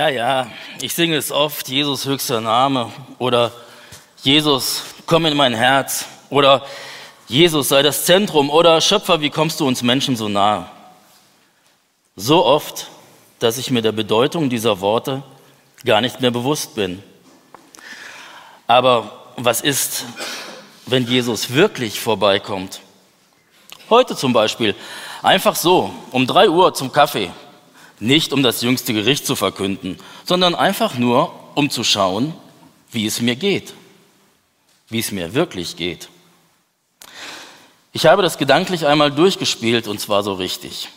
[0.00, 0.46] Ja, ja,
[0.80, 3.52] ich singe es oft, Jesus höchster Name oder
[4.22, 6.64] Jesus, komm in mein Herz oder
[7.28, 10.64] Jesus sei das Zentrum oder Schöpfer, wie kommst du uns Menschen so nahe?
[12.16, 12.86] So oft,
[13.40, 15.22] dass ich mir der Bedeutung dieser Worte
[15.84, 17.02] gar nicht mehr bewusst bin.
[18.66, 20.06] Aber was ist,
[20.86, 22.80] wenn Jesus wirklich vorbeikommt?
[23.90, 24.74] Heute zum Beispiel,
[25.20, 27.30] einfach so, um drei Uhr zum Kaffee
[28.00, 32.34] nicht um das jüngste Gericht zu verkünden, sondern einfach nur, um zu schauen,
[32.90, 33.74] wie es mir geht,
[34.88, 36.08] wie es mir wirklich geht.
[37.92, 40.88] Ich habe das gedanklich einmal durchgespielt und zwar so richtig.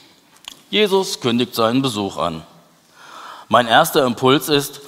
[0.70, 2.44] Jesus kündigt seinen Besuch an.
[3.50, 4.82] Mein erster Impuls ist,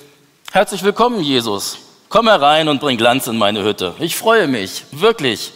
[0.52, 1.78] herzlich willkommen Jesus,
[2.10, 3.94] komm herein und bring Glanz in meine Hütte.
[4.00, 5.52] Ich freue mich, wirklich.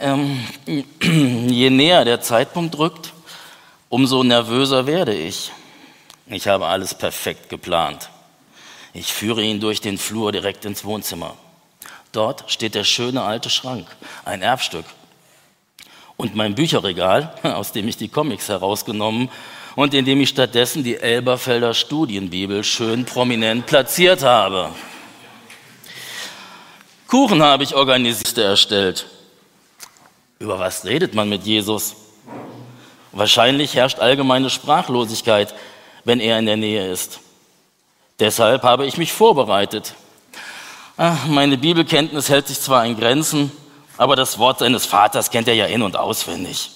[0.00, 0.44] Ähm,
[1.48, 3.12] je näher der Zeitpunkt rückt,
[3.88, 5.52] umso nervöser werde ich.
[6.30, 8.10] Ich habe alles perfekt geplant.
[8.92, 11.36] Ich führe ihn durch den Flur direkt ins Wohnzimmer.
[12.12, 13.86] Dort steht der schöne alte Schrank,
[14.24, 14.84] ein Erbstück.
[16.16, 19.30] Und mein Bücherregal, aus dem ich die Comics herausgenommen
[19.74, 24.70] und in dem ich stattdessen die Elberfelder Studienbibel schön prominent platziert habe.
[27.06, 29.06] Kuchen habe ich organisiert erstellt.
[30.38, 31.96] Über was redet man mit Jesus?
[33.12, 35.54] Wahrscheinlich herrscht allgemeine Sprachlosigkeit
[36.08, 37.20] wenn er in der Nähe ist.
[38.18, 39.92] Deshalb habe ich mich vorbereitet.
[40.96, 43.52] Ach, meine Bibelkenntnis hält sich zwar in Grenzen,
[43.98, 46.70] aber das Wort seines Vaters kennt er ja in und auswendig.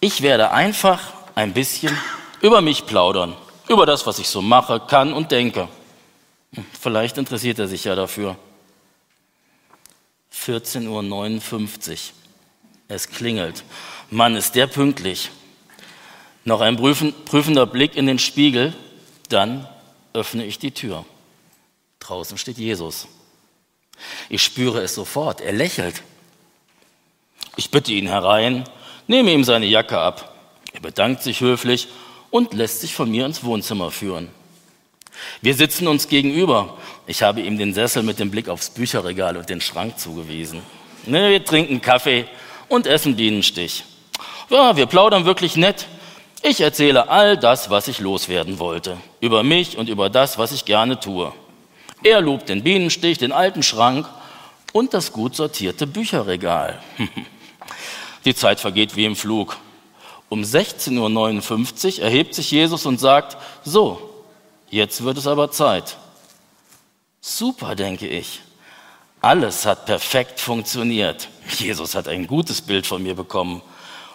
[0.00, 0.98] Ich werde einfach
[1.34, 1.94] ein bisschen
[2.40, 3.36] über mich plaudern,
[3.68, 5.68] über das, was ich so mache, kann und denke.
[6.80, 8.36] Vielleicht interessiert er sich ja dafür.
[10.34, 11.98] 14.59 Uhr.
[12.88, 13.62] Es klingelt.
[14.08, 15.30] Mann, ist der pünktlich.
[16.44, 18.74] Noch ein prüfender Blick in den Spiegel,
[19.28, 19.66] dann
[20.12, 21.04] öffne ich die Tür.
[22.00, 23.08] Draußen steht Jesus.
[24.28, 26.02] Ich spüre es sofort, er lächelt.
[27.56, 28.64] Ich bitte ihn herein,
[29.06, 30.34] nehme ihm seine Jacke ab.
[30.72, 31.88] Er bedankt sich höflich
[32.30, 34.28] und lässt sich von mir ins Wohnzimmer führen.
[35.40, 36.76] Wir sitzen uns gegenüber.
[37.06, 40.62] Ich habe ihm den Sessel mit dem Blick aufs Bücherregal und den Schrank zugewiesen.
[41.06, 42.26] Wir trinken Kaffee
[42.68, 43.84] und essen Bienenstich.
[44.50, 45.86] Ja, wir plaudern wirklich nett.
[46.46, 50.66] Ich erzähle all das, was ich loswerden wollte, über mich und über das, was ich
[50.66, 51.32] gerne tue.
[52.02, 54.06] Er lobt den Bienenstich, den alten Schrank
[54.74, 56.78] und das gut sortierte Bücherregal.
[58.26, 59.56] Die Zeit vergeht wie im Flug.
[60.28, 64.10] Um 16.59 Uhr erhebt sich Jesus und sagt, so,
[64.68, 65.96] jetzt wird es aber Zeit.
[67.22, 68.42] Super, denke ich.
[69.22, 71.26] Alles hat perfekt funktioniert.
[71.58, 73.62] Jesus hat ein gutes Bild von mir bekommen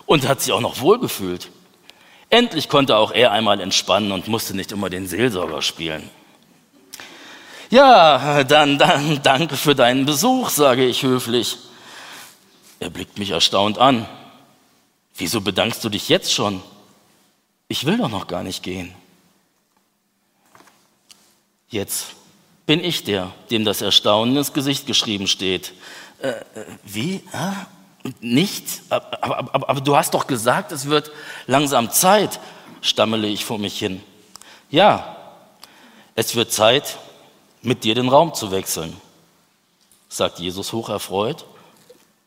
[0.06, 1.50] und hat sich auch noch wohlgefühlt.
[2.30, 6.10] Endlich konnte auch er einmal entspannen und musste nicht immer den Seelsorger spielen.
[7.72, 11.58] Ja, dann, dann danke für deinen Besuch, sage ich höflich.
[12.80, 14.08] Er blickt mich erstaunt an.
[15.16, 16.62] Wieso bedankst du dich jetzt schon?
[17.68, 18.96] Ich will doch noch gar nicht gehen.
[21.70, 22.16] Jetzt
[22.66, 25.74] bin ich der, dem das Erstaunen ins Gesicht geschrieben steht.
[26.22, 27.22] Äh, äh wie?
[27.32, 27.68] Ah?
[28.22, 28.82] Nicht?
[28.90, 31.12] Aber, aber, aber, aber, du hast doch gesagt, es wird
[31.48, 32.40] langsam Zeit,
[32.82, 34.02] stammele ich vor mich hin.
[34.70, 35.18] Ja,
[36.16, 36.98] es wird Zeit,
[37.62, 38.96] mit dir den Raum zu wechseln,
[40.08, 41.46] sagt Jesus hocherfreut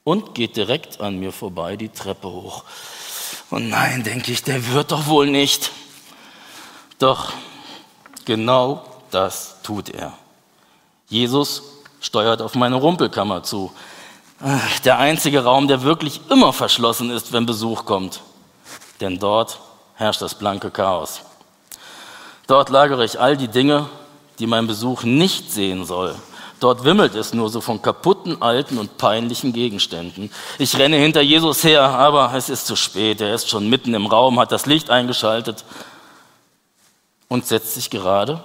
[0.04, 2.64] und geht direkt an mir vorbei die Treppe hoch.
[3.50, 5.70] Und nein, denke ich, der wird doch wohl nicht.
[6.98, 7.32] Doch
[8.24, 10.16] genau das tut er.
[11.08, 11.62] Jesus
[12.00, 13.72] steuert auf meine Rumpelkammer zu.
[14.84, 18.22] Der einzige Raum, der wirklich immer verschlossen ist, wenn Besuch kommt.
[19.00, 19.60] Denn dort
[19.94, 21.20] herrscht das blanke Chaos.
[22.48, 23.86] Dort lagere ich all die Dinge,
[24.40, 26.16] die mein Besuch nicht sehen soll.
[26.58, 30.30] Dort wimmelt es nur so von kaputten, alten und peinlichen Gegenständen.
[30.58, 33.20] Ich renne hinter Jesus her, aber es ist zu spät.
[33.20, 35.64] Er ist schon mitten im Raum, hat das Licht eingeschaltet
[37.28, 38.42] und setzt sich gerade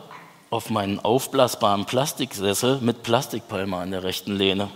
[0.49, 4.69] auf meinen aufblasbaren Plastiksessel mit Plastikpalme an der rechten Lehne.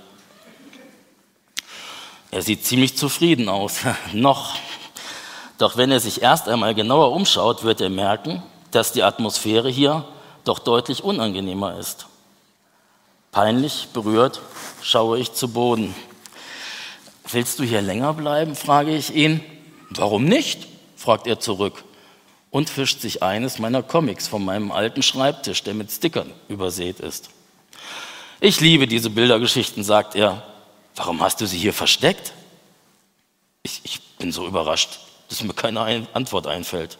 [2.31, 3.81] Er sieht ziemlich zufrieden aus.
[4.13, 4.55] Noch.
[5.57, 8.41] Doch wenn er sich erst einmal genauer umschaut, wird er merken,
[8.71, 10.05] dass die Atmosphäre hier
[10.45, 12.07] doch deutlich unangenehmer ist.
[13.31, 14.41] Peinlich berührt
[14.81, 15.93] schaue ich zu Boden.
[17.29, 18.55] Willst du hier länger bleiben?
[18.55, 19.43] frage ich ihn.
[19.89, 20.67] Warum nicht?
[20.95, 21.83] fragt er zurück
[22.49, 27.29] und fischt sich eines meiner Comics von meinem alten Schreibtisch, der mit Stickern übersät ist.
[28.39, 30.43] Ich liebe diese Bildergeschichten, sagt er.
[30.95, 32.33] Warum hast du sie hier versteckt?
[33.63, 34.99] Ich, ich bin so überrascht,
[35.29, 36.97] dass mir keine Antwort einfällt.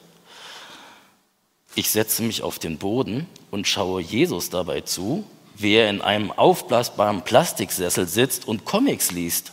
[1.76, 6.32] Ich setze mich auf den Boden und schaue Jesus dabei zu, wie er in einem
[6.32, 9.52] aufblasbaren Plastiksessel sitzt und Comics liest.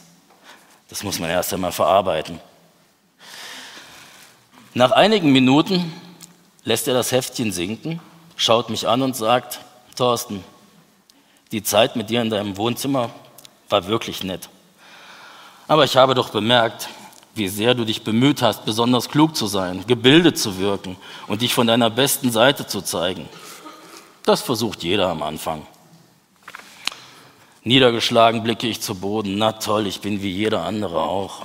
[0.88, 2.40] Das muss man erst einmal verarbeiten.
[4.74, 5.92] Nach einigen Minuten
[6.64, 8.00] lässt er das Heftchen sinken,
[8.36, 9.60] schaut mich an und sagt,
[9.96, 10.44] Thorsten,
[11.52, 13.10] die Zeit mit dir in deinem Wohnzimmer
[13.68, 14.48] war wirklich nett.
[15.66, 16.88] Aber ich habe doch bemerkt,
[17.34, 20.96] wie sehr du dich bemüht hast, besonders klug zu sein, gebildet zu wirken
[21.28, 23.28] und dich von deiner besten Seite zu zeigen.
[24.24, 25.66] Das versucht jeder am Anfang.
[27.62, 29.36] Niedergeschlagen blicke ich zu Boden.
[29.38, 31.42] Na toll, ich bin wie jeder andere auch.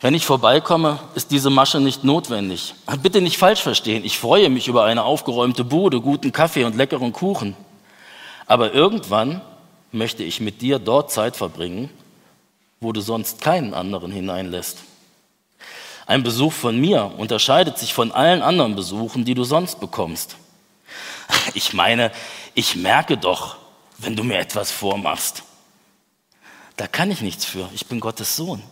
[0.00, 2.74] Wenn ich vorbeikomme, ist diese Masche nicht notwendig.
[3.02, 4.04] Bitte nicht falsch verstehen.
[4.04, 7.56] Ich freue mich über eine aufgeräumte Bude, guten Kaffee und leckeren Kuchen.
[8.46, 9.42] Aber irgendwann
[9.92, 11.90] möchte ich mit dir dort Zeit verbringen,
[12.80, 14.78] wo du sonst keinen anderen hineinlässt.
[16.06, 20.36] Ein Besuch von mir unterscheidet sich von allen anderen Besuchen, die du sonst bekommst.
[21.54, 22.12] Ich meine,
[22.54, 23.56] ich merke doch,
[23.98, 25.44] wenn du mir etwas vormachst.
[26.76, 27.68] Da kann ich nichts für.
[27.74, 28.62] Ich bin Gottes Sohn.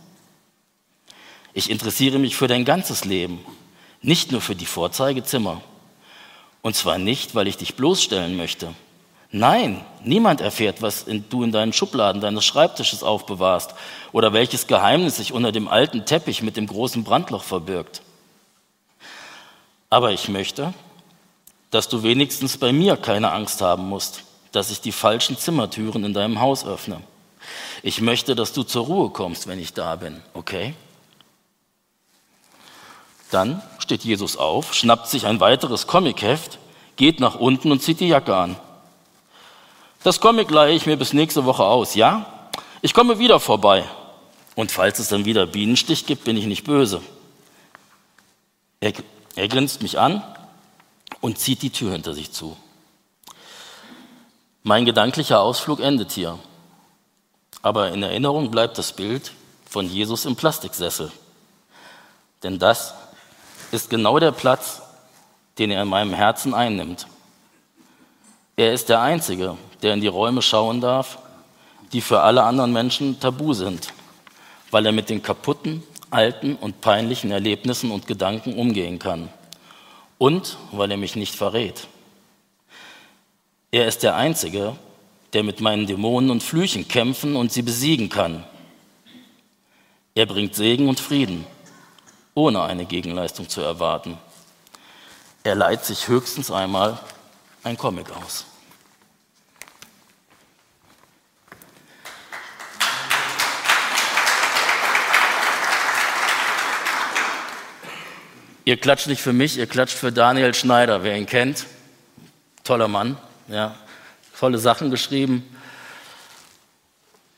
[1.52, 3.44] Ich interessiere mich für dein ganzes Leben,
[4.02, 5.62] nicht nur für die Vorzeigezimmer.
[6.62, 8.74] Und zwar nicht, weil ich dich bloßstellen möchte.
[9.32, 13.74] Nein, niemand erfährt, was du in deinen Schubladen deines Schreibtisches aufbewahrst
[14.12, 18.02] oder welches Geheimnis sich unter dem alten Teppich mit dem großen Brandloch verbirgt.
[19.88, 20.74] Aber ich möchte,
[21.70, 26.14] dass du wenigstens bei mir keine Angst haben musst dass ich die falschen Zimmertüren in
[26.14, 27.00] deinem Haus öffne.
[27.82, 30.74] Ich möchte, dass du zur Ruhe kommst, wenn ich da bin, okay?
[33.30, 36.58] Dann steht Jesus auf, schnappt sich ein weiteres Comicheft,
[36.96, 38.56] geht nach unten und zieht die Jacke an.
[40.02, 42.48] Das Comic leihe ich mir bis nächste Woche aus, ja?
[42.80, 43.84] Ich komme wieder vorbei.
[44.54, 47.02] Und falls es dann wieder Bienenstich gibt, bin ich nicht böse.
[48.80, 48.94] Er,
[49.36, 50.22] er grinst mich an
[51.20, 52.56] und zieht die Tür hinter sich zu.
[54.62, 56.38] Mein gedanklicher Ausflug endet hier.
[57.60, 59.32] Aber in Erinnerung bleibt das Bild
[59.68, 61.12] von Jesus im Plastiksessel.
[62.42, 62.94] Denn das
[63.70, 64.80] ist genau der Platz,
[65.58, 67.06] den er in meinem Herzen einnimmt.
[68.56, 71.18] Er ist der Einzige, der in die Räume schauen darf,
[71.92, 73.92] die für alle anderen Menschen tabu sind,
[74.70, 79.28] weil er mit den kaputten, alten und peinlichen Erlebnissen und Gedanken umgehen kann.
[80.18, 81.86] Und weil er mich nicht verrät.
[83.70, 84.76] Er ist der Einzige,
[85.32, 88.44] der mit meinen Dämonen und Flüchen kämpfen und sie besiegen kann.
[90.14, 91.46] Er bringt Segen und Frieden,
[92.34, 94.18] ohne eine Gegenleistung zu erwarten.
[95.44, 96.98] Er leiht sich höchstens einmal
[97.62, 98.44] ein Comic aus.
[108.70, 111.66] Ihr klatscht nicht für mich, ihr klatscht für Daniel Schneider, wer ihn kennt.
[112.62, 113.18] Toller Mann.
[113.48, 113.74] Ja,
[114.38, 115.42] tolle Sachen geschrieben.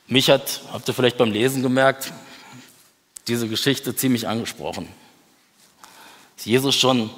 [0.09, 2.13] Mich hat, habt ihr vielleicht beim Lesen gemerkt,
[3.29, 4.87] diese Geschichte ziemlich angesprochen.
[6.37, 7.09] Ist Jesus schon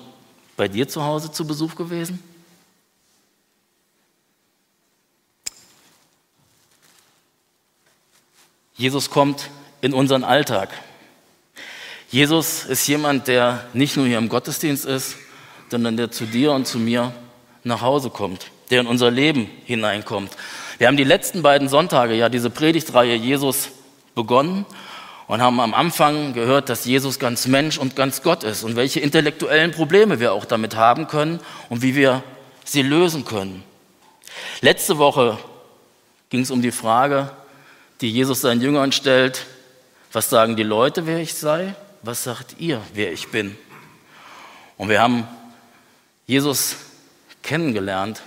[0.56, 2.22] bei dir zu Hause zu Besuch gewesen?
[8.76, 10.70] Jesus kommt in unseren Alltag.
[12.10, 15.16] Jesus ist jemand, der nicht nur hier im Gottesdienst ist,
[15.70, 17.12] sondern der zu dir und zu mir
[17.64, 20.32] nach Hause kommt der in unser Leben hineinkommt.
[20.78, 23.68] Wir haben die letzten beiden Sonntage ja diese Predigtreihe Jesus
[24.14, 24.66] begonnen
[25.26, 29.00] und haben am Anfang gehört, dass Jesus ganz Mensch und ganz Gott ist und welche
[29.00, 32.22] intellektuellen Probleme wir auch damit haben können und wie wir
[32.64, 33.62] sie lösen können.
[34.60, 35.38] Letzte Woche
[36.30, 37.30] ging es um die Frage,
[38.00, 39.46] die Jesus seinen Jüngern stellt,
[40.12, 41.74] was sagen die Leute, wer ich sei?
[42.06, 43.56] Was sagt ihr, wer ich bin?
[44.76, 45.26] Und wir haben
[46.26, 46.76] Jesus
[47.42, 48.20] kennengelernt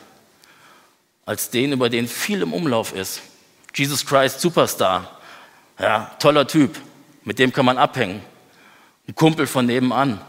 [1.27, 3.21] als den, über den viel im Umlauf ist.
[3.75, 5.21] Jesus Christ Superstar.
[5.77, 6.75] Ja, toller Typ.
[7.23, 8.23] Mit dem kann man abhängen.
[9.07, 10.21] Ein Kumpel von nebenan.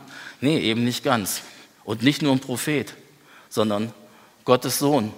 [0.43, 1.41] Nee, eben nicht ganz.
[1.85, 2.93] Und nicht nur ein Prophet,
[3.49, 3.95] sondern
[4.45, 5.15] Gottes Sohn.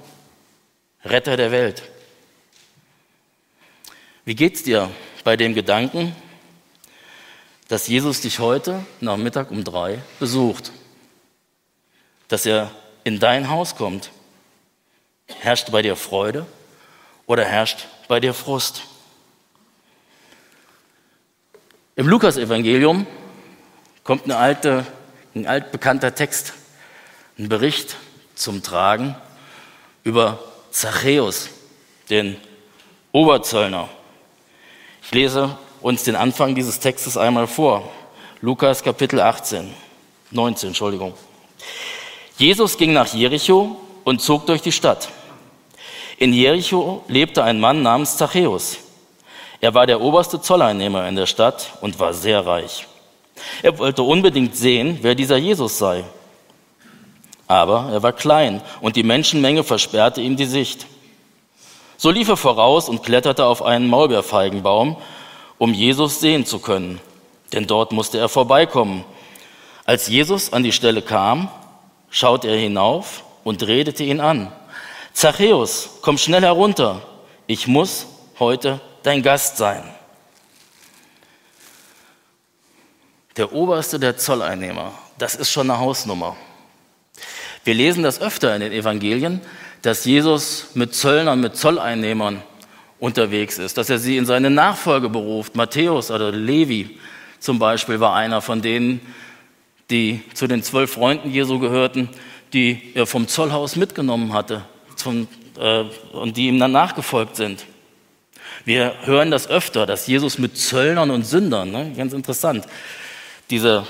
[1.05, 1.83] Retter der Welt.
[4.25, 4.89] Wie geht's dir
[5.25, 6.15] bei dem Gedanken,
[7.71, 10.73] dass Jesus dich heute Nachmittag um drei besucht?
[12.31, 12.71] dass er
[13.03, 14.11] in dein Haus kommt?
[15.27, 16.47] Herrscht bei dir Freude
[17.27, 18.83] oder herrscht bei dir Frust?
[21.97, 23.07] Im Lukasevangelium
[24.05, 24.87] kommt eine alte,
[25.35, 26.55] ein altbekannter Text,
[27.37, 27.97] ein Bericht
[28.37, 29.17] zum Tragen
[30.05, 30.39] über
[30.71, 31.51] Zachäus,
[32.11, 32.37] den
[33.11, 33.89] Oberzöllner.
[35.03, 37.89] Ich lese uns den Anfang dieses Textes einmal vor.
[38.41, 39.73] Lukas Kapitel 18,
[40.31, 41.15] 19, Entschuldigung.
[42.37, 45.09] Jesus ging nach Jericho und zog durch die Stadt.
[46.19, 48.79] In Jericho lebte ein Mann namens Zachäus.
[49.61, 52.87] Er war der oberste Zolleinnehmer in der Stadt und war sehr reich.
[53.63, 56.05] Er wollte unbedingt sehen, wer dieser Jesus sei.
[57.47, 60.87] Aber er war klein und die Menschenmenge versperrte ihm die Sicht.
[61.97, 64.97] So lief er voraus und kletterte auf einen Maulbeerfeigenbaum,
[65.61, 67.01] um Jesus sehen zu können,
[67.53, 69.05] denn dort musste er vorbeikommen.
[69.85, 71.51] Als Jesus an die Stelle kam,
[72.09, 74.51] schaute er hinauf und redete ihn an.
[75.13, 77.03] Zachäus, komm schnell herunter,
[77.47, 78.07] ich muss
[78.39, 79.83] heute dein Gast sein.
[83.37, 86.39] Der oberste der Zolleinnehmer, das ist schon eine Hausnummer.
[87.65, 89.43] Wir lesen das öfter in den Evangelien,
[89.83, 92.43] dass Jesus mit Zöllnern, mit Zolleinnehmern
[93.01, 95.57] unterwegs ist, dass er sie in seine Nachfolge beruft.
[95.57, 96.99] Matthäus oder Levi
[97.39, 99.01] zum Beispiel war einer von denen,
[99.91, 102.11] die zu den zwölf Freunden Jesu gehörten,
[102.53, 104.63] die er vom Zollhaus mitgenommen hatte
[104.95, 105.27] zum,
[105.59, 107.65] äh, und die ihm dann nachgefolgt sind.
[108.65, 112.67] Wir hören das öfter, dass Jesus mit Zöllnern und Sündern, ne, ganz interessant,
[113.49, 113.87] diese,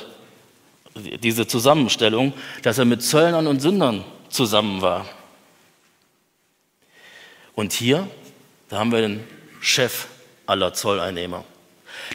[0.94, 5.06] diese Zusammenstellung, dass er mit Zöllnern und Sündern zusammen war.
[7.54, 8.06] Und hier,
[8.70, 9.24] da haben wir den
[9.60, 10.06] Chef
[10.46, 11.44] aller Zolleinnehmer.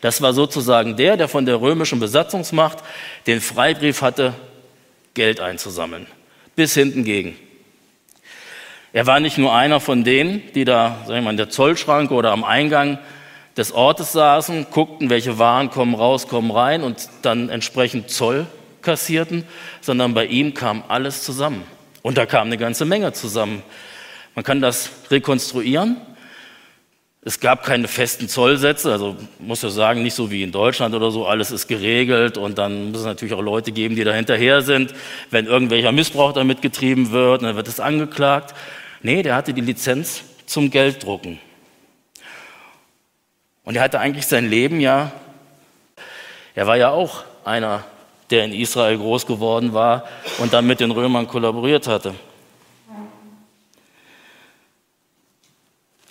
[0.01, 2.79] Das war sozusagen der, der von der römischen Besatzungsmacht
[3.27, 4.33] den Freibrief hatte,
[5.13, 6.07] Geld einzusammeln.
[6.55, 7.37] Bis hinten gegen.
[8.93, 12.13] Er war nicht nur einer von denen, die da, sagen wir mal, in der Zollschranke
[12.13, 12.99] oder am Eingang
[13.57, 18.47] des Ortes saßen, guckten, welche Waren kommen raus, kommen rein und dann entsprechend Zoll
[18.81, 19.43] kassierten,
[19.81, 21.63] sondern bei ihm kam alles zusammen.
[22.01, 23.63] Und da kam eine ganze Menge zusammen.
[24.35, 25.97] Man kann das rekonstruieren.
[27.27, 31.09] Es gab keine festen Zollsätze, also muss ja sagen, nicht so wie in Deutschland oder
[31.09, 34.61] so, alles ist geregelt und dann muss es natürlich auch Leute geben, die da hinterher
[34.61, 34.93] sind,
[35.31, 38.53] wenn irgendwelcher Missbrauch damit getrieben wird, dann wird es angeklagt.
[39.01, 41.39] Nee, der hatte die Lizenz zum Gelddrucken.
[43.63, 45.11] Und er hatte eigentlich sein Leben ja,
[46.53, 47.83] er war ja auch einer,
[48.29, 50.03] der in Israel groß geworden war
[50.37, 52.13] und dann mit den Römern kollaboriert hatte.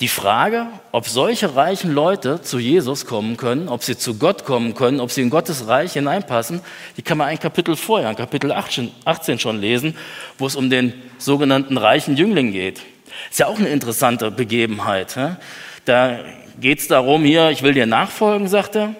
[0.01, 4.75] Die Frage, ob solche reichen Leute zu Jesus kommen können, ob sie zu Gott kommen
[4.75, 6.63] können, ob sie in Gottes Reich hineinpassen,
[6.97, 9.97] die kann man ein Kapitel vorher, ein Kapitel 18 schon lesen,
[10.37, 12.81] wo es um den sogenannten reichen Jüngling geht.
[13.31, 15.17] Ist ja auch eine interessante Begebenheit.
[15.85, 16.19] Da
[16.61, 18.97] geht es darum, hier, ich will dir nachfolgen, sagt er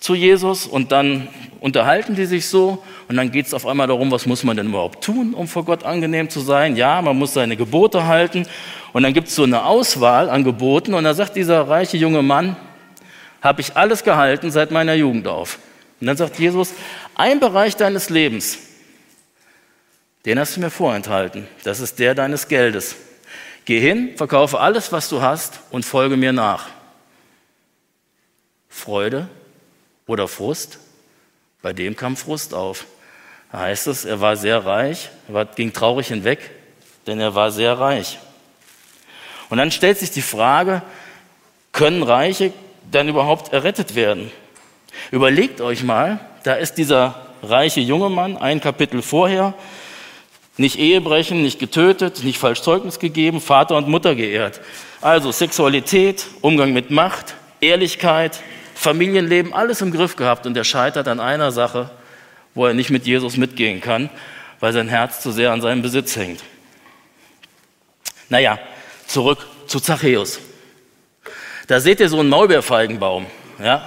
[0.00, 1.28] zu Jesus und dann
[1.60, 4.68] unterhalten die sich so und dann geht es auf einmal darum, was muss man denn
[4.68, 6.74] überhaupt tun, um vor Gott angenehm zu sein?
[6.74, 8.46] Ja, man muss seine Gebote halten
[8.94, 12.22] und dann gibt es so eine Auswahl an Geboten und da sagt dieser reiche junge
[12.22, 12.56] Mann,
[13.42, 15.58] habe ich alles gehalten seit meiner Jugend auf.
[16.00, 16.72] Und dann sagt Jesus,
[17.14, 18.58] ein Bereich deines Lebens,
[20.24, 22.96] den hast du mir vorenthalten, das ist der deines Geldes.
[23.66, 26.68] Geh hin, verkaufe alles, was du hast und folge mir nach.
[28.68, 29.28] Freude
[30.10, 30.78] oder Frust?
[31.62, 32.84] Bei dem kam Frust auf.
[33.52, 35.10] Da heißt es, er war sehr reich,
[35.54, 36.50] ging traurig hinweg,
[37.06, 38.18] denn er war sehr reich.
[39.50, 40.82] Und dann stellt sich die Frage,
[41.72, 42.52] können Reiche
[42.90, 44.30] dann überhaupt errettet werden?
[45.12, 49.54] Überlegt euch mal, da ist dieser reiche junge Mann, ein Kapitel vorher,
[50.56, 54.60] nicht Ehebrechen, nicht getötet, nicht falsch Zeugnis gegeben, Vater und Mutter geehrt.
[55.00, 58.40] Also Sexualität, Umgang mit Macht, Ehrlichkeit,
[58.80, 61.90] Familienleben, alles im Griff gehabt und er scheitert an einer Sache,
[62.54, 64.08] wo er nicht mit Jesus mitgehen kann,
[64.58, 66.42] weil sein Herz zu sehr an seinem Besitz hängt.
[68.30, 68.58] Naja,
[69.06, 70.40] zurück zu Zachäus.
[71.66, 73.26] Da seht ihr so einen Maulbeerfeigenbaum.
[73.62, 73.86] Ja?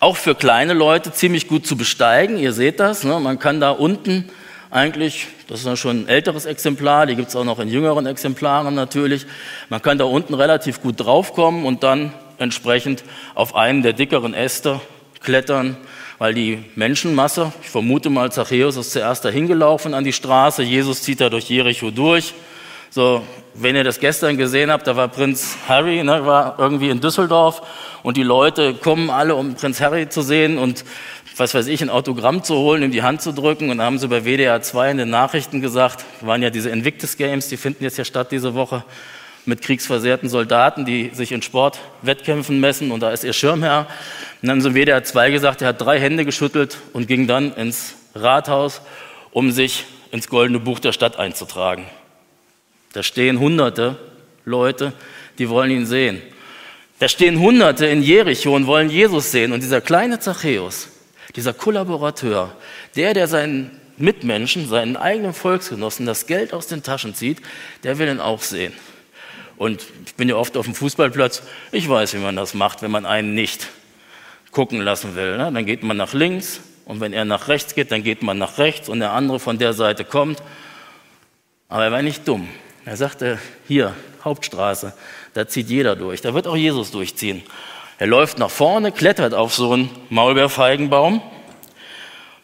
[0.00, 2.36] Auch für kleine Leute ziemlich gut zu besteigen.
[2.36, 3.04] Ihr seht das.
[3.04, 3.18] Ne?
[3.18, 4.30] Man kann da unten
[4.70, 8.04] eigentlich, das ist ja schon ein älteres Exemplar, die gibt es auch noch in jüngeren
[8.04, 9.24] Exemplaren natürlich.
[9.70, 14.80] Man kann da unten relativ gut draufkommen und dann entsprechend auf einen der dickeren Äste
[15.20, 15.76] klettern,
[16.18, 21.02] weil die Menschenmasse, ich vermute mal, Zachäus ist zuerst dahin gelaufen an die Straße, Jesus
[21.02, 22.34] zieht da durch Jericho durch.
[22.90, 23.22] So,
[23.54, 27.62] wenn ihr das gestern gesehen habt, da war Prinz Harry, ne, war irgendwie in Düsseldorf
[28.02, 30.84] und die Leute kommen alle, um Prinz Harry zu sehen und
[31.36, 33.68] was weiß ich, ein Autogramm zu holen, ihm die Hand zu drücken.
[33.70, 37.48] Und haben sie bei WDR 2 in den Nachrichten gesagt, waren ja diese Invictus Games,
[37.48, 38.84] die finden jetzt ja statt diese Woche
[39.46, 43.86] mit kriegsversehrten Soldaten, die sich in Sportwettkämpfen messen und da ist ihr Schirmherr.
[44.42, 47.54] Und dann haben sie im 2 gesagt, er hat drei Hände geschüttelt und ging dann
[47.54, 48.82] ins Rathaus,
[49.30, 51.86] um sich ins Goldene Buch der Stadt einzutragen.
[52.92, 53.96] Da stehen hunderte
[54.44, 54.92] Leute,
[55.38, 56.22] die wollen ihn sehen.
[56.98, 59.52] Da stehen Hunderte in Jericho und wollen Jesus sehen.
[59.52, 60.88] Und dieser kleine Zachäus,
[61.34, 62.56] dieser Kollaborateur,
[62.96, 67.42] der, der seinen Mitmenschen, seinen eigenen Volksgenossen das Geld aus den Taschen zieht,
[67.82, 68.72] der will ihn auch sehen.
[69.56, 72.90] Und ich bin ja oft auf dem Fußballplatz, ich weiß, wie man das macht, wenn
[72.90, 73.68] man einen nicht
[74.50, 75.36] gucken lassen will.
[75.36, 75.50] Ne?
[75.52, 78.58] Dann geht man nach links und wenn er nach rechts geht, dann geht man nach
[78.58, 80.42] rechts und der andere von der Seite kommt.
[81.68, 82.48] Aber er war nicht dumm.
[82.84, 83.94] Er sagte, hier,
[84.24, 84.92] Hauptstraße,
[85.34, 86.20] da zieht jeder durch.
[86.20, 87.42] Da wird auch Jesus durchziehen.
[87.98, 91.22] Er läuft nach vorne, klettert auf so einen Maulbeerfeigenbaum.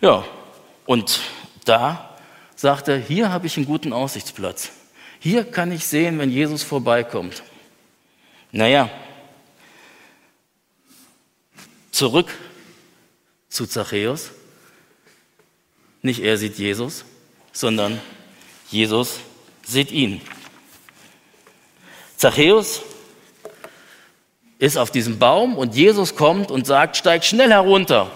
[0.00, 0.25] Ja,
[0.87, 1.21] und
[1.64, 2.16] da
[2.57, 4.73] sagt er, hier habe ich einen guten Aussichtsplatz.
[5.23, 7.45] Hier kann ich sehen, wenn Jesus vorbeikommt.
[8.50, 8.91] Naja,
[11.93, 12.29] zurück
[13.49, 14.33] zu Zachäus.
[16.00, 17.05] Nicht er sieht Jesus,
[17.52, 18.00] sondern
[18.69, 19.21] Jesus
[19.64, 20.21] sieht ihn.
[22.17, 22.83] Zachäus
[24.59, 28.11] ist auf diesem Baum und Jesus kommt und sagt, steig schnell herunter.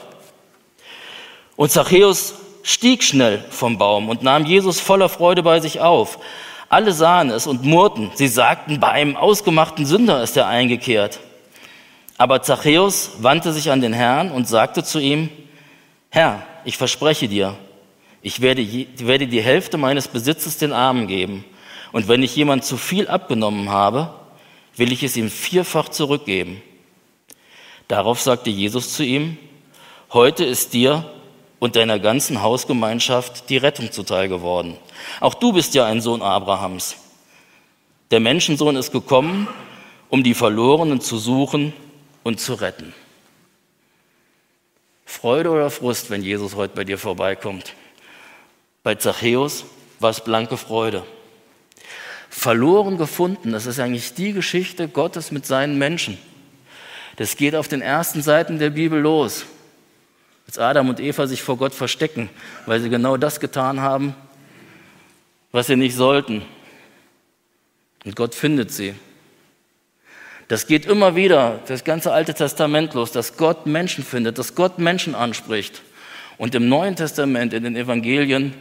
[1.55, 2.35] Und Zachäus
[2.65, 6.19] stieg schnell vom Baum und nahm Jesus voller Freude bei sich auf.
[6.69, 8.11] Alle sahen es und murrten.
[8.15, 11.21] Sie sagten, bei einem ausgemachten Sünder ist er eingekehrt.
[12.19, 15.29] Aber Zachäus wandte sich an den Herrn und sagte zu ihm,
[16.11, 17.55] Herr, ich verspreche dir,
[18.23, 18.67] ich werde,
[18.99, 21.45] werde die Hälfte meines Besitzes den Armen geben.
[21.93, 24.13] Und wenn ich jemand zu viel abgenommen habe,
[24.77, 26.63] will ich es ihm vierfach zurückgeben.
[27.89, 29.37] Darauf sagte Jesus zu ihm,
[30.13, 31.05] heute ist dir
[31.59, 34.77] und deiner ganzen Hausgemeinschaft die Rettung zuteil geworden.
[35.21, 36.97] Auch du bist ja ein Sohn Abrahams.
[38.11, 39.49] Der Menschensohn ist gekommen,
[40.09, 41.73] um die Verlorenen zu suchen
[42.23, 42.95] und zu retten.
[45.05, 47.75] Freude oder Frust, wenn Jesus heute bei dir vorbeikommt?
[48.83, 49.65] Bei Zachäus
[49.99, 51.05] war es blanke Freude.
[52.29, 56.19] Verloren gefunden, das ist eigentlich die Geschichte Gottes mit seinen Menschen.
[57.17, 59.47] Das geht auf den ersten Seiten der Bibel los.
[60.47, 62.31] Als Adam und Eva sich vor Gott verstecken,
[62.67, 64.15] weil sie genau das getan haben,
[65.53, 66.43] was sie nicht sollten.
[68.05, 68.95] Und Gott findet sie.
[70.49, 74.79] Das geht immer wieder, das ganze Alte Testament los, dass Gott Menschen findet, dass Gott
[74.79, 75.83] Menschen anspricht.
[76.39, 78.55] Und im Neuen Testament, in den Evangelien,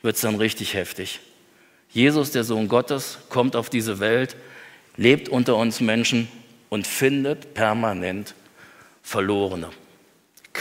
[0.00, 1.20] wird es dann richtig heftig.
[1.90, 4.36] Jesus, der Sohn Gottes, kommt auf diese Welt,
[4.96, 6.28] lebt unter uns Menschen
[6.70, 8.34] und findet permanent
[9.02, 9.68] Verlorene.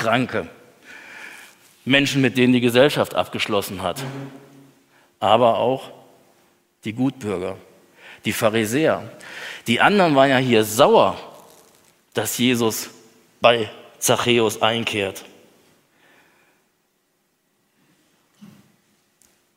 [0.02, 0.50] Kranke,
[1.86, 4.04] Menschen, mit denen die Gesellschaft abgeschlossen hat,
[5.20, 5.92] aber auch
[6.84, 7.56] die Gutbürger,
[8.26, 9.12] die Pharisäer.
[9.68, 11.20] Die anderen waren ja hier sauer,
[12.16, 12.90] dass Jesus
[13.42, 15.24] bei Zachäus einkehrt.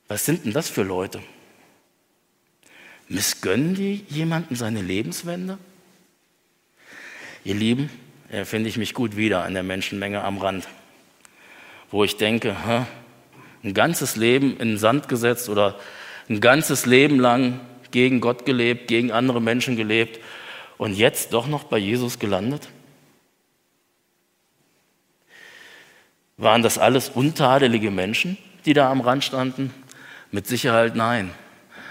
[0.09, 1.23] Was sind denn das für Leute?
[3.09, 5.57] Missgönnen die jemanden seine Lebenswende?
[7.45, 7.89] Ihr Lieben,
[8.45, 10.67] finde ich mich gut wieder an der Menschenmenge am Rand,
[11.91, 12.87] wo ich denke, hä,
[13.63, 15.79] ein ganzes Leben in den Sand gesetzt oder
[16.29, 17.61] ein ganzes Leben lang
[17.91, 20.21] gegen Gott gelebt, gegen andere Menschen gelebt
[20.79, 22.69] und jetzt doch noch bei Jesus gelandet?
[26.37, 29.73] Waren das alles untadelige Menschen, die da am Rand standen?
[30.33, 31.31] Mit Sicherheit nein.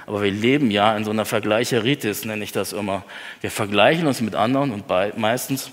[0.06, 3.06] Aber wir leben ja in so einer Vergleicheritis, nenne ich das immer.
[3.40, 5.72] Wir vergleichen uns mit anderen und meistens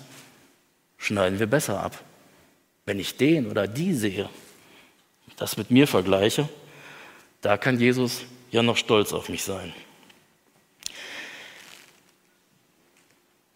[1.00, 1.98] schneiden wir besser ab.
[2.84, 4.28] Wenn ich den oder die sehe,
[5.36, 6.48] das mit mir vergleiche,
[7.40, 9.72] da kann Jesus ja noch stolz auf mich sein.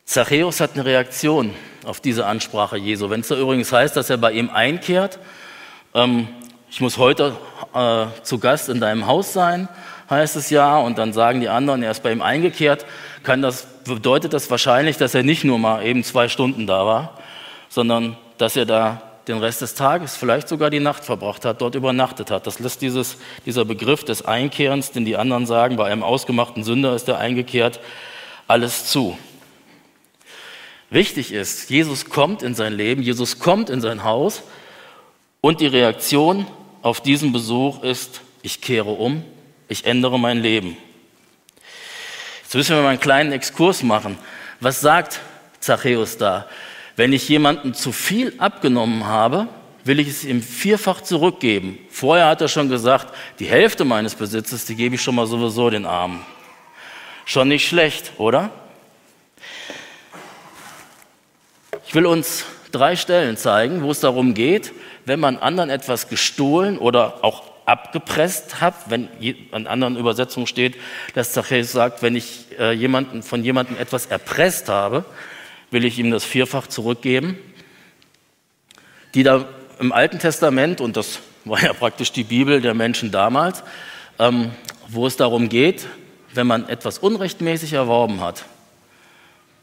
[0.05, 1.55] Zachäus hat eine Reaktion
[1.85, 3.11] auf diese Ansprache Jesu.
[3.11, 5.19] Wenn es da übrigens heißt, dass er bei ihm einkehrt,
[5.95, 6.29] ähm,
[6.71, 7.37] ich muss heute
[7.75, 9.69] äh, zu Gast in deinem Haus sein,
[10.09, 12.87] heißt es ja, und dann sagen die anderen, er ist bei ihm eingekehrt,
[13.23, 17.19] kann das, bedeutet das wahrscheinlich, dass er nicht nur mal eben zwei Stunden da war,
[17.75, 21.75] sondern dass er da den Rest des Tages, vielleicht sogar die Nacht verbracht hat, dort
[21.75, 22.47] übernachtet hat.
[22.47, 26.95] Das lässt dieses, dieser Begriff des Einkehrens, den die anderen sagen, bei einem ausgemachten Sünder
[26.95, 27.81] ist er eingekehrt,
[28.47, 29.19] alles zu.
[30.89, 34.43] Wichtig ist, Jesus kommt in sein Leben, Jesus kommt in sein Haus
[35.41, 36.47] und die Reaktion
[36.81, 39.25] auf diesen Besuch ist, ich kehre um,
[39.67, 40.77] ich ändere mein Leben.
[42.45, 44.17] Jetzt müssen wir mal einen kleinen Exkurs machen.
[44.61, 45.19] Was sagt
[45.59, 46.47] Zachäus da?
[46.97, 49.49] Wenn ich jemanden zu viel abgenommen habe,
[49.85, 51.79] will ich es ihm vierfach zurückgeben.
[51.91, 55.71] Vorher hat er schon gesagt, die Hälfte meines Besitzes, die gebe ich schon mal sowieso
[55.71, 56.21] den Armen.
[57.27, 58.51] Schon nicht schlecht, oder?
[61.87, 64.73] Ich will uns drei Stellen zeigen, wo es darum geht,
[65.05, 69.09] wenn man anderen etwas gestohlen oder auch abgepresst hat, wenn
[69.53, 70.77] an anderen Übersetzungen steht,
[71.15, 75.05] dass Zachäus sagt, wenn ich äh, jemanden, von jemandem etwas erpresst habe,
[75.75, 77.37] will ich ihm das vierfach zurückgeben.
[79.15, 79.45] Die da
[79.81, 83.65] im Alten Testament, und das war ja praktisch die Bibel der Menschen damals,
[84.21, 84.53] ähm,
[84.87, 85.87] wo es darum geht,
[86.33, 88.45] wenn man etwas unrechtmäßig erworben hat,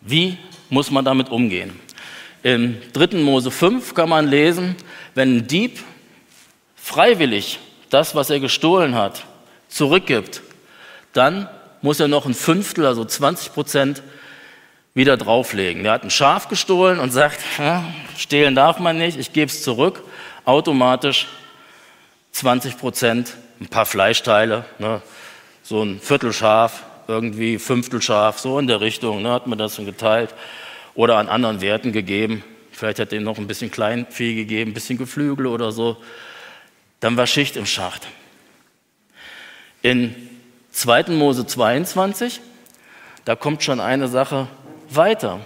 [0.01, 0.37] wie
[0.69, 1.79] muss man damit umgehen?
[2.43, 3.19] In 3.
[3.19, 4.75] Mose 5 kann man lesen,
[5.15, 5.79] wenn ein Dieb
[6.75, 9.23] freiwillig das, was er gestohlen hat,
[9.69, 10.41] zurückgibt,
[11.13, 11.47] dann
[11.81, 14.03] muss er noch ein Fünftel, also 20 Prozent,
[14.93, 15.85] wieder drauflegen.
[15.85, 17.39] Er hat ein Schaf gestohlen und sagt,
[18.17, 20.03] stehlen darf man nicht, ich gebe es zurück.
[20.43, 21.27] Automatisch
[22.33, 25.01] 20 Prozent, ein paar Fleischteile, ne,
[25.63, 29.75] so ein Viertel Schaf, irgendwie Fünftel Schaf, so in der Richtung, ne, hat man das
[29.75, 30.33] schon geteilt
[30.95, 32.43] oder an anderen Werten gegeben.
[32.71, 35.97] Vielleicht hat er noch ein bisschen Kleinvieh gegeben, ein bisschen Geflügel oder so.
[36.99, 38.07] Dann war Schicht im Schacht.
[39.81, 40.15] In
[40.71, 41.03] 2.
[41.09, 42.41] Mose 22,
[43.25, 44.47] da kommt schon eine Sache
[44.95, 45.39] weiter.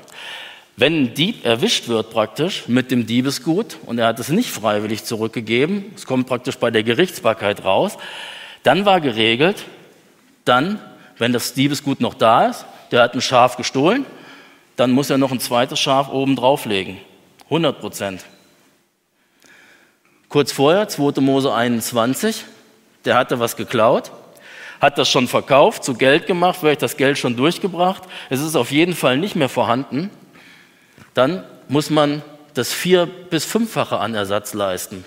[0.78, 5.06] Wenn ein Dieb erwischt wird praktisch mit dem Diebesgut und er hat es nicht freiwillig
[5.06, 7.98] zurückgegeben, es kommt praktisch bei der Gerichtsbarkeit raus,
[8.64, 9.64] dann war geregelt,
[10.44, 10.80] dann,
[11.18, 14.06] wenn das Diebesgut noch da ist, der hat ein Schaf gestohlen,
[14.76, 16.98] dann muss er noch ein zweites Schaf oben drauflegen.
[17.46, 18.26] 100 Prozent.
[20.28, 21.22] Kurz vorher, 2.
[21.22, 22.44] Mose 21,
[23.06, 24.12] der hatte was geklaut,
[24.86, 28.04] hat das schon verkauft, zu Geld gemacht, vielleicht das Geld schon durchgebracht.
[28.30, 30.12] Es ist auf jeden Fall nicht mehr vorhanden.
[31.14, 32.22] Dann muss man
[32.54, 35.04] das vier- bis fünffache an Ersatz leisten.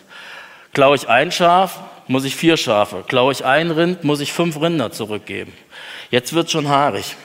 [0.72, 3.04] Klaue ich ein Schaf, muss ich vier Schafe.
[3.06, 5.52] Klaue ich ein Rind, muss ich fünf Rinder zurückgeben.
[6.10, 7.16] Jetzt wird schon haarig.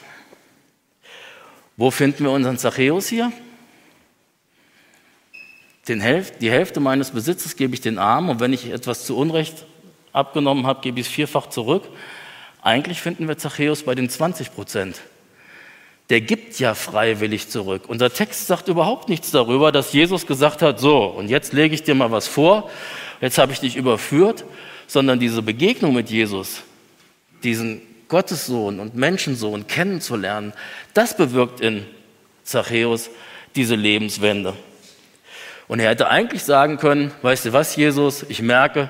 [1.76, 3.32] Wo finden wir unseren Zachäus hier?
[5.88, 9.66] Hälfte, die Hälfte meines Besitzes gebe ich den Armen und wenn ich etwas zu Unrecht
[10.14, 11.84] abgenommen habe, gebe ich es vierfach zurück.
[12.64, 15.02] Eigentlich finden wir Zachäus bei den 20 Prozent.
[16.10, 17.84] Der gibt ja freiwillig zurück.
[17.88, 21.84] Unser Text sagt überhaupt nichts darüber, dass Jesus gesagt hat, so, und jetzt lege ich
[21.84, 22.70] dir mal was vor,
[23.20, 24.46] jetzt habe ich dich überführt,
[24.88, 26.62] sondern diese Begegnung mit Jesus,
[27.44, 30.54] diesen Gottessohn und Menschensohn kennenzulernen,
[30.94, 31.86] das bewirkt in
[32.44, 33.10] Zachäus
[33.56, 34.56] diese Lebenswende.
[35.68, 38.90] Und er hätte eigentlich sagen können, weißt du was, Jesus, ich merke,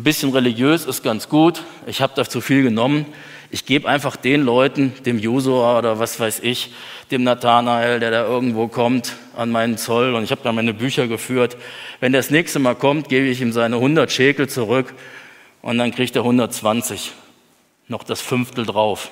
[0.00, 3.04] ein bisschen religiös ist ganz gut, ich habe da zu viel genommen,
[3.50, 6.72] ich gebe einfach den Leuten, dem Josua oder was weiß ich,
[7.10, 11.06] dem Nathanael, der da irgendwo kommt, an meinen Zoll und ich habe da meine Bücher
[11.06, 11.58] geführt.
[11.98, 14.94] Wenn der das nächste Mal kommt, gebe ich ihm seine 100 Schekel zurück
[15.60, 17.12] und dann kriegt er 120,
[17.88, 19.10] noch das Fünftel drauf.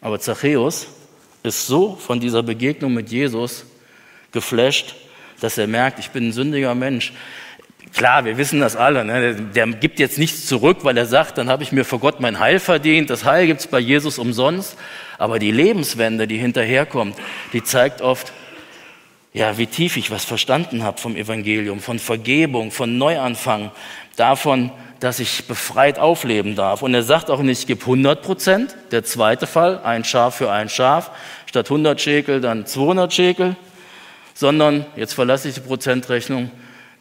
[0.00, 0.86] Aber Zachäus
[1.42, 3.66] ist so von dieser Begegnung mit Jesus
[4.30, 4.94] geflasht,
[5.40, 7.12] dass er merkt, ich bin ein sündiger Mensch.
[7.92, 9.04] Klar, wir wissen das alle.
[9.04, 9.34] Ne?
[9.54, 12.38] Der gibt jetzt nichts zurück, weil er sagt, dann habe ich mir vor Gott mein
[12.38, 13.10] Heil verdient.
[13.10, 14.76] Das Heil gibt es bei Jesus umsonst.
[15.18, 17.16] Aber die Lebenswende, die hinterherkommt,
[17.52, 18.32] die zeigt oft,
[19.32, 23.70] ja, wie tief ich was verstanden habe vom Evangelium, von Vergebung, von Neuanfang,
[24.16, 24.70] davon,
[25.00, 26.82] dass ich befreit aufleben darf.
[26.82, 28.76] Und er sagt auch nicht, ich gebe 100 Prozent.
[28.90, 31.10] Der zweite Fall, ein Schaf für ein Schaf,
[31.46, 33.56] statt 100 Schekel dann 200 Schekel
[34.34, 36.50] sondern, jetzt verlasse ich die Prozentrechnung,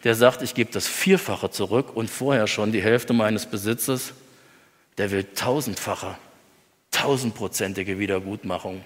[0.04, 4.14] der sagt, ich gebe das Vierfache zurück und vorher schon die Hälfte meines Besitzes,
[4.98, 6.18] der will tausendfache,
[6.92, 8.84] tausendprozentige Wiedergutmachung.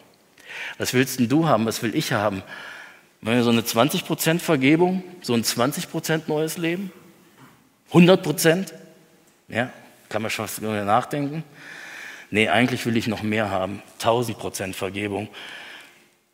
[0.78, 1.66] Was willst denn du haben?
[1.66, 2.44] Was will ich haben?
[3.22, 6.92] Wollen wir so eine 20% Vergebung, so ein 20% neues Leben?
[7.92, 8.74] 100%?
[9.48, 9.72] Ja,
[10.10, 10.48] kann man schon
[10.86, 11.44] nachdenken.
[12.30, 13.82] Nee, eigentlich will ich noch mehr haben.
[14.02, 15.30] 1000% Vergebung.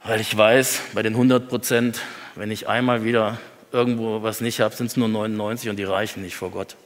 [0.04, 2.02] Weil ich weiß, bei den 100 Prozent,
[2.36, 3.40] wenn ich einmal wieder
[3.74, 6.78] irgendwo was nicht habe, sind es nur 99 und die reichen nicht vor Gott.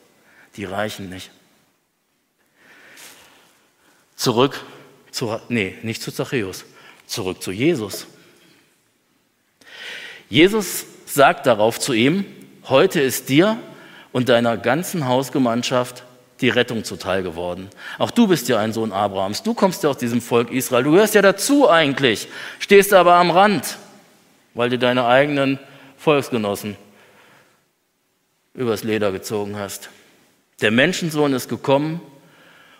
[0.55, 1.29] Die reichen nicht.
[4.15, 4.63] Zurück
[5.11, 6.65] zu, nee, nicht zu Zachäus,
[7.05, 8.07] zurück zu Jesus.
[10.29, 12.25] Jesus sagt darauf zu ihm,
[12.67, 13.59] heute ist dir
[14.11, 16.03] und deiner ganzen Hausgemeinschaft
[16.41, 17.69] die Rettung zuteil geworden.
[17.97, 19.43] Auch du bist ja ein Sohn Abrahams.
[19.43, 20.83] Du kommst ja aus diesem Volk Israel.
[20.83, 22.27] Du gehörst ja dazu eigentlich.
[22.59, 23.77] Stehst aber am Rand,
[24.53, 25.59] weil du deine eigenen
[25.97, 26.77] Volksgenossen
[28.53, 29.89] übers Leder gezogen hast.
[30.61, 32.01] Der Menschensohn ist gekommen,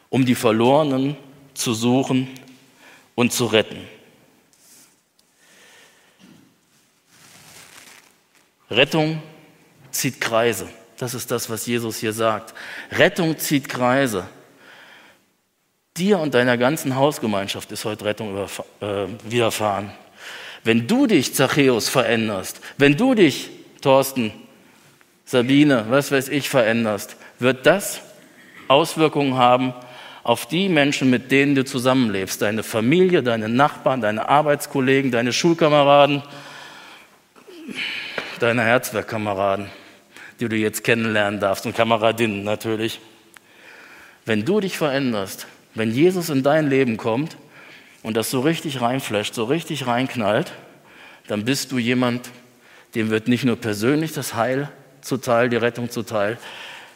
[0.10, 1.16] um die Verlorenen
[1.54, 2.28] zu suchen
[3.16, 3.82] und zu retten.
[8.70, 9.22] Rettung
[9.92, 10.68] zieht Kreise.
[10.98, 12.54] Das ist das, was Jesus hier sagt.
[12.92, 14.28] Rettung zieht Kreise.
[15.96, 18.36] Dir und deiner ganzen Hausgemeinschaft ist heute Rettung
[18.82, 19.92] äh, widerfahren.
[20.64, 23.50] Wenn du dich, Zachäus, veränderst, wenn du dich,
[23.82, 24.32] Thorsten,
[25.26, 28.02] Sabine, was weiß ich, veränderst, wird das
[28.68, 29.74] Auswirkungen haben
[30.24, 32.42] auf die Menschen, mit denen du zusammenlebst.
[32.42, 36.22] Deine Familie, deine Nachbarn, deine Arbeitskollegen, deine Schulkameraden,
[38.40, 39.68] deine Herzwerkkameraden,
[40.40, 43.00] die du jetzt kennenlernen darfst und Kameradinnen natürlich.
[44.26, 47.38] Wenn du dich veränderst, wenn Jesus in dein Leben kommt
[48.08, 50.54] und das so richtig reinflasht, so richtig reinknallt,
[51.28, 52.30] dann bist du jemand,
[52.96, 56.38] dem wird nicht nur persönlich das Heil zuteil, die Rettung zuteil,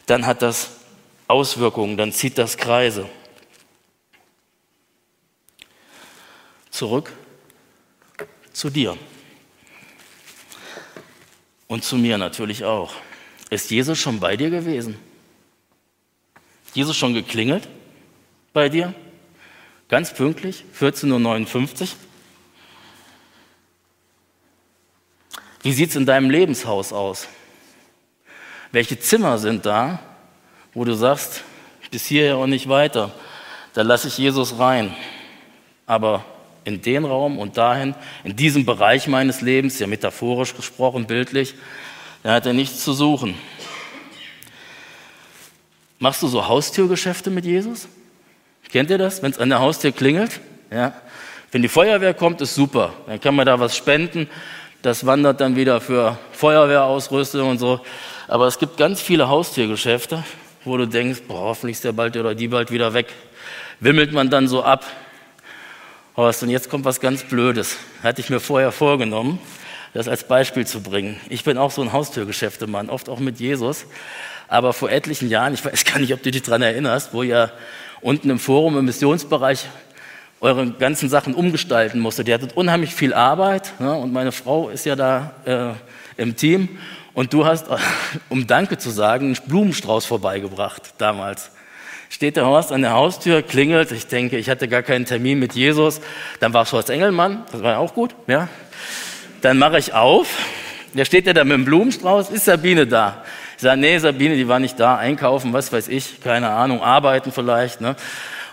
[0.06, 0.70] dann hat das
[1.28, 3.10] Auswirkungen, dann zieht das Kreise.
[6.70, 7.12] Zurück
[8.54, 8.96] zu dir.
[11.66, 12.94] Und zu mir natürlich auch.
[13.50, 14.98] Ist Jesus schon bei dir gewesen?
[16.72, 17.68] Jesus schon geklingelt
[18.54, 18.94] bei dir?
[19.92, 21.88] Ganz pünktlich, 14.59 Uhr.
[25.60, 27.28] Wie sieht es in deinem Lebenshaus aus?
[28.70, 29.98] Welche Zimmer sind da,
[30.72, 31.44] wo du sagst,
[31.90, 33.12] bis hierher und nicht weiter?
[33.74, 34.96] Da lasse ich Jesus rein.
[35.84, 36.24] Aber
[36.64, 41.54] in den Raum und dahin, in diesem Bereich meines Lebens, ja metaphorisch gesprochen, bildlich,
[42.22, 43.34] da hat er nichts zu suchen.
[45.98, 47.88] Machst du so Haustürgeschäfte mit Jesus?
[48.72, 50.40] Kennt ihr das, wenn es an der Haustür klingelt?
[50.70, 50.94] Ja.
[51.50, 52.94] Wenn die Feuerwehr kommt, ist super.
[53.06, 54.30] Dann kann man da was spenden.
[54.80, 57.80] Das wandert dann wieder für Feuerwehrausrüstung und so.
[58.28, 60.24] Aber es gibt ganz viele Haustürgeschäfte,
[60.64, 63.08] wo du denkst, boah, hoffentlich ist der bald oder die bald wieder weg.
[63.80, 64.86] Wimmelt man dann so ab.
[66.16, 67.76] Horst, und jetzt kommt was ganz Blödes.
[68.02, 69.38] Hatte ich mir vorher vorgenommen,
[69.92, 71.20] das als Beispiel zu bringen.
[71.28, 73.84] Ich bin auch so ein Haustürgeschäftemann, oft auch mit Jesus.
[74.48, 77.52] Aber vor etlichen Jahren, ich weiß gar nicht, ob du dich daran erinnerst, wo ihr
[78.02, 79.66] unten im Forum im Missionsbereich
[80.40, 82.28] eure ganzen Sachen umgestalten musstet.
[82.28, 83.94] Ihr hattet unheimlich viel Arbeit ne?
[83.94, 86.68] und meine Frau ist ja da äh, im Team.
[87.14, 87.66] Und du hast,
[88.28, 91.50] um Danke zu sagen, einen Blumenstrauß vorbeigebracht damals
[92.12, 93.90] steht der Horst an der Haustür, klingelt.
[93.90, 96.00] Ich denke, ich hatte gar keinen Termin mit Jesus.
[96.40, 98.14] Dann war es Horst Engelmann, das war ja auch gut.
[98.26, 98.48] Ja.
[99.40, 100.28] Dann mache ich auf.
[100.94, 102.28] Da steht er da mit dem Blumenstrauß.
[102.30, 103.24] Ist Sabine da?
[103.62, 104.96] Nee, Sabine, die war nicht da.
[104.96, 107.80] Einkaufen, was weiß ich, keine Ahnung, arbeiten vielleicht.
[107.80, 107.96] Ne?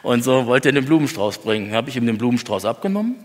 [0.03, 1.73] Und so wollte er den Blumenstrauß bringen.
[1.73, 3.15] Habe ich ihm den Blumenstrauß abgenommen,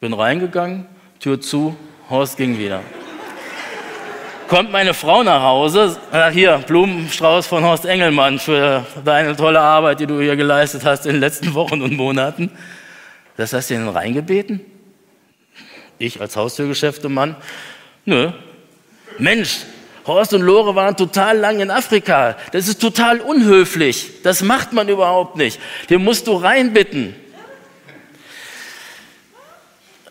[0.00, 0.86] bin reingegangen,
[1.20, 1.76] Tür zu,
[2.10, 2.82] Horst ging wieder
[4.48, 10.00] kommt meine Frau nach Hause, ach hier, Blumenstrauß von Horst Engelmann für deine tolle Arbeit,
[10.00, 12.50] die du hier geleistet hast in den letzten Wochen und Monaten.
[13.36, 14.60] Das hast du ihnen reingebeten?
[15.98, 17.36] Ich als Haustürgeschäftemann?
[18.06, 18.32] Nö.
[19.18, 19.58] Mensch,
[20.08, 22.36] Horst und Lore waren total lang in Afrika.
[22.50, 24.22] Das ist total unhöflich.
[24.24, 25.60] Das macht man überhaupt nicht.
[25.88, 27.14] Den musst du reinbitten.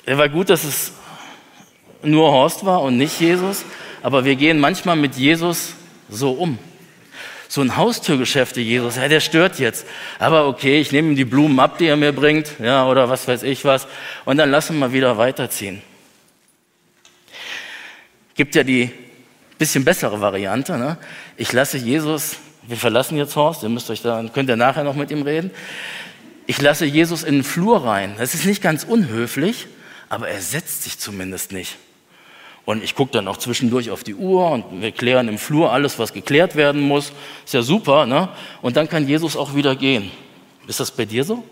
[0.05, 0.93] Es war gut, dass es
[2.01, 3.65] nur Horst war und nicht Jesus
[4.07, 5.73] aber wir gehen manchmal mit Jesus
[6.09, 6.57] so um.
[7.49, 9.85] So ein Haustürgeschäft, Jesus, ja, der stört jetzt.
[10.19, 13.27] Aber okay, ich nehme ihm die Blumen ab, die er mir bringt, ja, oder was
[13.27, 13.87] weiß ich was,
[14.25, 15.81] und dann lassen wir wieder weiterziehen.
[18.35, 18.91] Gibt ja die
[19.57, 20.77] bisschen bessere Variante.
[20.77, 20.97] Ne?
[21.35, 24.95] Ich lasse Jesus, wir verlassen jetzt Horst, ihr müsst euch da, könnt ihr nachher noch
[24.95, 25.51] mit ihm reden.
[26.45, 28.15] Ich lasse Jesus in den Flur rein.
[28.17, 29.67] Das ist nicht ganz unhöflich,
[30.09, 31.77] aber er setzt sich zumindest nicht.
[32.67, 35.99] Und ich gucke dann auch zwischendurch auf die Uhr und wir klären im Flur alles,
[35.99, 37.13] was geklärt werden muss.
[37.45, 38.27] Ist ja super, ne?
[38.61, 40.11] Und dann kann Jesus auch wieder gehen.
[40.67, 41.45] Ist das bei dir so?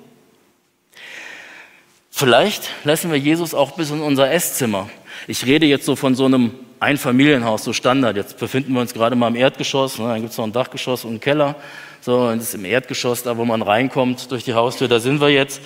[2.12, 4.90] Vielleicht lassen wir Jesus auch bis in unser Esszimmer.
[5.28, 8.16] Ich rede jetzt so von so einem Einfamilienhaus, so Standard.
[8.16, 10.08] Jetzt befinden wir uns gerade mal im Erdgeschoss, ne?
[10.08, 11.56] dann gibt es noch ein Dachgeschoss und einen Keller.
[12.02, 15.22] So, und das ist im Erdgeschoss, da wo man reinkommt durch die Haustür, da sind
[15.22, 15.62] wir jetzt.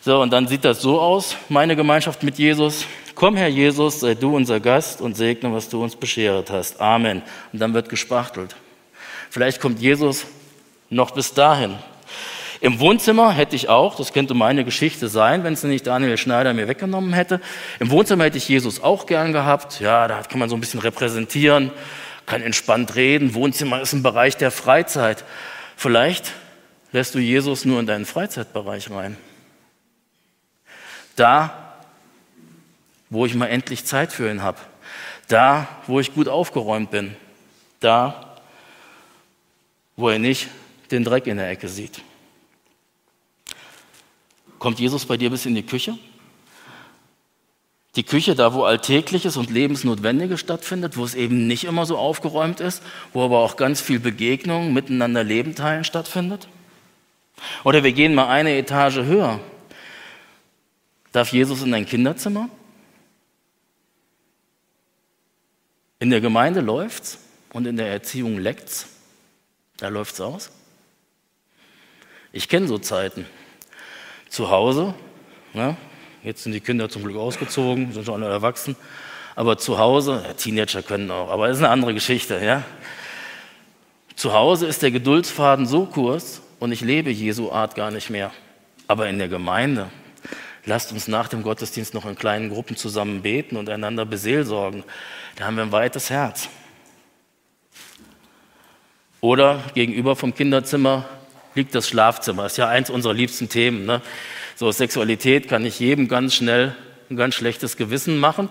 [0.00, 2.84] So, und dann sieht das so aus, meine Gemeinschaft mit Jesus.
[3.14, 6.80] Komm, Herr Jesus, sei du unser Gast und segne, was du uns beschert hast.
[6.80, 7.22] Amen.
[7.52, 8.56] Und dann wird gespachtelt.
[9.30, 10.26] Vielleicht kommt Jesus
[10.88, 11.76] noch bis dahin.
[12.60, 16.52] Im Wohnzimmer hätte ich auch, das könnte meine Geschichte sein, wenn es nicht Daniel Schneider
[16.52, 17.40] mir weggenommen hätte.
[17.78, 19.80] Im Wohnzimmer hätte ich Jesus auch gern gehabt.
[19.80, 21.70] Ja, da kann man so ein bisschen repräsentieren,
[22.26, 23.34] kann entspannt reden.
[23.34, 25.24] Wohnzimmer ist ein Bereich der Freizeit.
[25.76, 26.32] Vielleicht
[26.92, 29.16] lässt du Jesus nur in deinen Freizeitbereich rein.
[31.14, 31.68] Da
[33.10, 34.58] wo ich mal endlich Zeit für ihn habe.
[35.28, 37.16] Da, wo ich gut aufgeräumt bin.
[37.80, 38.36] Da,
[39.96, 40.48] wo er nicht
[40.90, 42.02] den Dreck in der Ecke sieht.
[44.58, 45.98] Kommt Jesus bei dir bis in die Küche?
[47.96, 52.60] Die Küche, da wo Alltägliches und Lebensnotwendiges stattfindet, wo es eben nicht immer so aufgeräumt
[52.60, 56.48] ist, wo aber auch ganz viel Begegnung, miteinander Leben teilen stattfindet.
[57.64, 59.40] Oder wir gehen mal eine Etage höher.
[61.12, 62.48] Darf Jesus in dein Kinderzimmer?
[66.00, 67.18] In der Gemeinde läuft's
[67.52, 68.86] und in der Erziehung leckt's.
[69.78, 70.50] Da läuft's aus.
[72.32, 73.26] Ich kenne so Zeiten.
[74.28, 74.94] Zu Hause,
[75.54, 75.76] ne?
[76.22, 78.76] jetzt sind die Kinder zum Glück ausgezogen, sind schon alle erwachsen,
[79.34, 82.42] aber zu Hause, ja, Teenager können auch, aber das ist eine andere Geschichte.
[82.44, 82.64] Ja?
[84.16, 88.32] Zu Hause ist der Geduldsfaden so kurz und ich lebe Jesu Art gar nicht mehr.
[88.88, 89.90] Aber in der Gemeinde,
[90.64, 94.82] lasst uns nach dem Gottesdienst noch in kleinen Gruppen zusammen beten und einander beseelsorgen.
[95.36, 96.48] Da haben wir ein weites Herz.
[99.20, 101.04] Oder gegenüber vom Kinderzimmer
[101.54, 102.44] liegt das Schlafzimmer.
[102.44, 103.86] Das ist ja eins unserer liebsten Themen.
[103.86, 104.02] Ne?
[104.56, 106.74] So Sexualität kann ich jedem ganz schnell
[107.10, 108.50] ein ganz schlechtes Gewissen machen.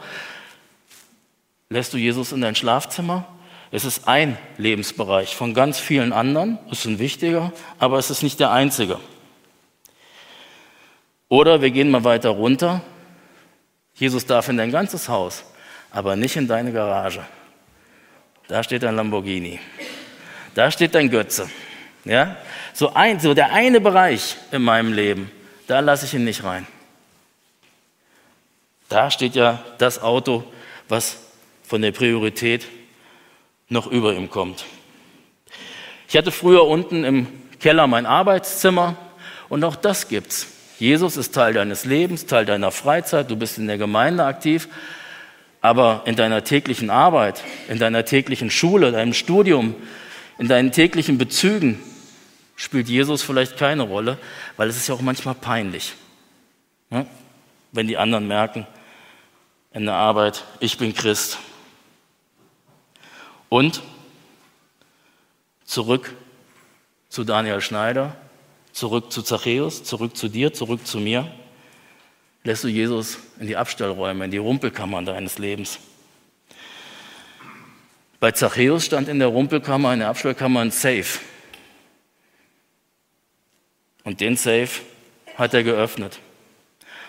[1.69, 3.27] Lässt du Jesus in dein Schlafzimmer?
[3.71, 6.57] Es ist ein Lebensbereich von ganz vielen anderen.
[6.71, 8.99] Es ist ein wichtiger, aber es ist nicht der einzige.
[11.29, 12.81] Oder wir gehen mal weiter runter.
[13.93, 15.43] Jesus darf in dein ganzes Haus,
[15.91, 17.25] aber nicht in deine Garage.
[18.47, 19.59] Da steht ein Lamborghini.
[20.55, 21.49] Da steht dein Götze.
[22.07, 22.37] Ja?
[22.73, 25.31] So, ein, so der eine Bereich in meinem Leben,
[25.67, 26.67] da lasse ich ihn nicht rein.
[28.89, 30.43] Da steht ja das Auto,
[30.87, 31.17] was
[31.63, 32.65] von der Priorität
[33.69, 34.63] noch über ihm kommt.
[36.07, 37.27] Ich hatte früher unten im
[37.59, 38.95] Keller mein Arbeitszimmer
[39.49, 40.47] und auch das gibt's.
[40.79, 44.69] Jesus ist Teil deines Lebens, Teil deiner Freizeit, du bist in der Gemeinde aktiv,
[45.59, 49.75] aber in deiner täglichen Arbeit, in deiner täglichen Schule, deinem Studium,
[50.37, 51.81] in deinen täglichen Bezügen
[52.57, 54.17] spielt Jesus vielleicht keine Rolle,
[54.57, 55.93] weil es ist ja auch manchmal peinlich,
[56.89, 57.05] ne?
[57.71, 58.67] wenn die anderen merken
[59.71, 61.37] in der Arbeit, ich bin Christ.
[63.47, 63.81] Und
[65.63, 66.13] zurück
[67.09, 68.17] zu Daniel Schneider,
[68.73, 71.31] zurück zu Zachäus, zurück zu dir, zurück zu mir.
[72.43, 75.79] Lässt du Jesus in die Abstellräume, in die Rumpelkammern deines Lebens.
[78.19, 81.19] Bei Zachäus stand in der Rumpelkammer, in der Abstellkammer ein Safe.
[84.07, 84.69] Und den Safe
[85.35, 86.19] hat er geöffnet,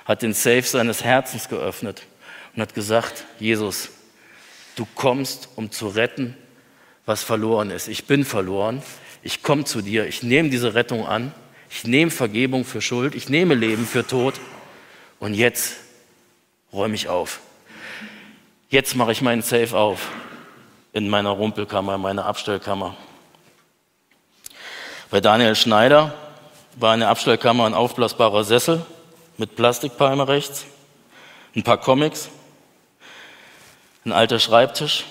[0.05, 2.03] hat den Safe seines Herzens geöffnet
[2.57, 3.91] und hat gesagt, Jesus,
[4.75, 6.37] du kommst, um zu retten,
[7.07, 7.87] was verloren ist.
[7.87, 8.83] Ich bin verloren,
[9.23, 11.33] ich komme zu dir, ich nehme diese Rettung an,
[11.71, 14.35] ich nehme Vergebung für Schuld, ich nehme Leben für Tod
[15.21, 15.77] und jetzt
[16.73, 17.39] räume ich auf.
[18.71, 20.09] Jetzt mache ich meinen Safe auf
[20.93, 22.97] in meiner Rumpelkammer, in meiner Abstellkammer.
[25.11, 26.13] Bei Daniel Schneider
[26.81, 28.85] war in der Abstellkammer ein aufblasbarer Sessel
[29.37, 30.65] mit Plastikpalme rechts,
[31.57, 32.29] ein paar Comics,
[34.05, 35.05] ein alter Schreibtisch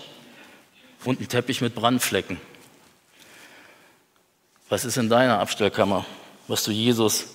[1.04, 2.40] und ein Teppich mit Brandflecken.
[4.70, 6.06] Was ist in deiner Abstellkammer,
[6.48, 7.28] was du Jesus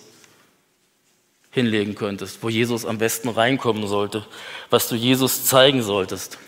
[1.50, 4.26] hinlegen könntest, wo Jesus am besten reinkommen sollte,
[4.70, 6.38] was du Jesus zeigen solltest?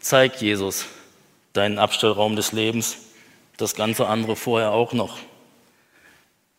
[0.00, 0.86] Zeig Jesus
[1.52, 2.98] deinen Abstellraum des Lebens,
[3.56, 5.18] das ganze andere vorher auch noch.